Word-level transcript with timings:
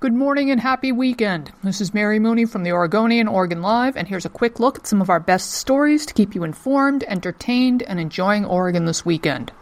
Good 0.00 0.14
morning 0.14 0.50
and 0.50 0.58
happy 0.58 0.92
weekend. 0.92 1.52
This 1.62 1.82
is 1.82 1.92
Mary 1.92 2.18
Mooney 2.18 2.46
from 2.46 2.62
the 2.62 2.72
Oregonian 2.72 3.28
Oregon 3.28 3.60
Live, 3.60 3.98
and 3.98 4.08
here's 4.08 4.24
a 4.24 4.30
quick 4.30 4.58
look 4.58 4.78
at 4.78 4.86
some 4.86 5.02
of 5.02 5.10
our 5.10 5.20
best 5.20 5.50
stories 5.50 6.06
to 6.06 6.14
keep 6.14 6.34
you 6.34 6.42
informed, 6.42 7.04
entertained, 7.06 7.82
and 7.82 8.00
enjoying 8.00 8.46
Oregon 8.46 8.86
this 8.86 9.04
weekend. 9.04 9.52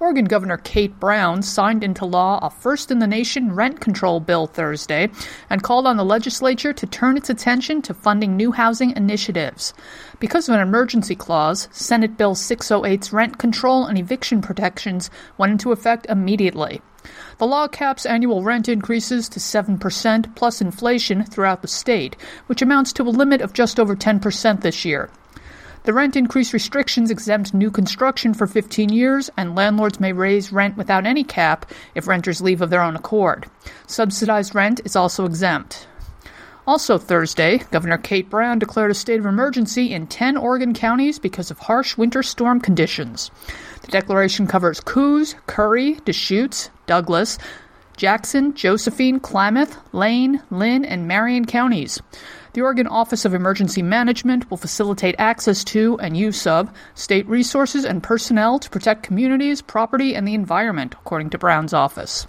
Oregon 0.00 0.26
Governor 0.26 0.58
Kate 0.58 1.00
Brown 1.00 1.42
signed 1.42 1.82
into 1.82 2.04
law 2.04 2.38
a 2.40 2.50
first 2.50 2.92
in 2.92 3.00
the 3.00 3.06
nation 3.08 3.56
rent 3.56 3.80
control 3.80 4.20
bill 4.20 4.46
Thursday 4.46 5.10
and 5.50 5.64
called 5.64 5.88
on 5.88 5.96
the 5.96 6.04
legislature 6.04 6.72
to 6.72 6.86
turn 6.86 7.16
its 7.16 7.28
attention 7.28 7.82
to 7.82 7.94
funding 7.94 8.36
new 8.36 8.52
housing 8.52 8.96
initiatives. 8.96 9.74
Because 10.20 10.48
of 10.48 10.54
an 10.54 10.60
emergency 10.60 11.16
clause, 11.16 11.68
Senate 11.72 12.16
Bill 12.16 12.36
608's 12.36 13.12
rent 13.12 13.38
control 13.38 13.86
and 13.86 13.98
eviction 13.98 14.40
protections 14.40 15.10
went 15.36 15.50
into 15.50 15.72
effect 15.72 16.06
immediately. 16.08 16.80
The 17.38 17.46
law 17.46 17.66
caps 17.66 18.06
annual 18.06 18.44
rent 18.44 18.68
increases 18.68 19.28
to 19.30 19.40
7% 19.40 20.36
plus 20.36 20.60
inflation 20.60 21.24
throughout 21.24 21.62
the 21.62 21.68
state, 21.68 22.14
which 22.46 22.62
amounts 22.62 22.92
to 22.92 23.02
a 23.02 23.10
limit 23.10 23.40
of 23.40 23.52
just 23.52 23.80
over 23.80 23.96
10% 23.96 24.60
this 24.60 24.84
year. 24.84 25.10
The 25.88 25.94
rent 25.94 26.16
increase 26.16 26.52
restrictions 26.52 27.10
exempt 27.10 27.54
new 27.54 27.70
construction 27.70 28.34
for 28.34 28.46
15 28.46 28.90
years, 28.90 29.30
and 29.38 29.56
landlords 29.56 29.98
may 29.98 30.12
raise 30.12 30.52
rent 30.52 30.76
without 30.76 31.06
any 31.06 31.24
cap 31.24 31.64
if 31.94 32.06
renters 32.06 32.42
leave 32.42 32.60
of 32.60 32.68
their 32.68 32.82
own 32.82 32.94
accord. 32.94 33.46
Subsidized 33.86 34.54
rent 34.54 34.82
is 34.84 34.94
also 34.94 35.24
exempt. 35.24 35.88
Also 36.66 36.98
Thursday, 36.98 37.62
Governor 37.70 37.96
Kate 37.96 38.28
Brown 38.28 38.58
declared 38.58 38.90
a 38.90 38.94
state 38.94 39.18
of 39.18 39.24
emergency 39.24 39.94
in 39.94 40.06
10 40.06 40.36
Oregon 40.36 40.74
counties 40.74 41.18
because 41.18 41.50
of 41.50 41.58
harsh 41.58 41.96
winter 41.96 42.22
storm 42.22 42.60
conditions. 42.60 43.30
The 43.80 43.90
declaration 43.90 44.46
covers 44.46 44.80
Coos, 44.80 45.36
Curry, 45.46 45.94
Deschutes, 46.04 46.68
Douglas, 46.86 47.38
Jackson, 47.98 48.54
Josephine, 48.54 49.18
Klamath, 49.18 49.76
Lane, 49.92 50.40
Linn, 50.50 50.84
and 50.84 51.08
Marion 51.08 51.44
counties. 51.44 52.00
The 52.52 52.62
Oregon 52.62 52.86
Office 52.86 53.24
of 53.24 53.34
Emergency 53.34 53.82
Management 53.82 54.48
will 54.48 54.56
facilitate 54.56 55.16
access 55.18 55.64
to 55.64 55.98
and 55.98 56.16
use 56.16 56.46
of 56.46 56.72
state 56.94 57.26
resources 57.26 57.84
and 57.84 58.00
personnel 58.00 58.60
to 58.60 58.70
protect 58.70 59.02
communities, 59.02 59.60
property, 59.60 60.14
and 60.14 60.26
the 60.26 60.34
environment, 60.34 60.94
according 60.94 61.30
to 61.30 61.38
Brown's 61.38 61.74
office. 61.74 62.28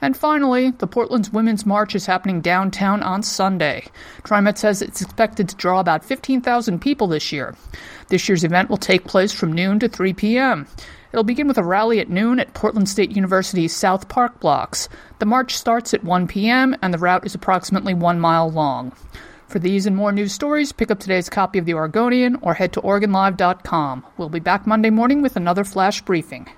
And 0.00 0.16
finally, 0.16 0.70
the 0.70 0.86
Portland's 0.86 1.30
Women's 1.30 1.66
March 1.66 1.94
is 1.94 2.06
happening 2.06 2.40
downtown 2.40 3.02
on 3.02 3.22
Sunday. 3.22 3.86
TriMet 4.22 4.56
says 4.56 4.80
it's 4.80 5.02
expected 5.02 5.50
to 5.50 5.56
draw 5.56 5.80
about 5.80 6.04
15,000 6.04 6.80
people 6.80 7.08
this 7.08 7.30
year. 7.30 7.54
This 8.08 8.26
year's 8.26 8.44
event 8.44 8.70
will 8.70 8.78
take 8.78 9.04
place 9.04 9.32
from 9.32 9.52
noon 9.52 9.78
to 9.80 9.88
3 9.88 10.14
p.m. 10.14 10.66
It'll 11.14 11.22
begin 11.22 11.46
with 11.46 11.58
a 11.58 11.62
rally 11.62 12.00
at 12.00 12.10
noon 12.10 12.40
at 12.40 12.54
Portland 12.54 12.88
State 12.88 13.12
University's 13.12 13.72
South 13.72 14.08
Park 14.08 14.40
blocks. 14.40 14.88
The 15.20 15.26
march 15.26 15.56
starts 15.56 15.94
at 15.94 16.02
1 16.02 16.26
p.m., 16.26 16.74
and 16.82 16.92
the 16.92 16.98
route 16.98 17.24
is 17.24 17.36
approximately 17.36 17.94
one 17.94 18.18
mile 18.18 18.50
long. 18.50 18.90
For 19.46 19.60
these 19.60 19.86
and 19.86 19.94
more 19.94 20.10
news 20.10 20.32
stories, 20.32 20.72
pick 20.72 20.90
up 20.90 20.98
today's 20.98 21.30
copy 21.30 21.60
of 21.60 21.66
The 21.66 21.74
Oregonian 21.74 22.36
or 22.42 22.54
head 22.54 22.72
to 22.72 22.80
OregonLive.com. 22.80 24.04
We'll 24.16 24.28
be 24.28 24.40
back 24.40 24.66
Monday 24.66 24.90
morning 24.90 25.22
with 25.22 25.36
another 25.36 25.62
flash 25.62 26.02
briefing. 26.02 26.48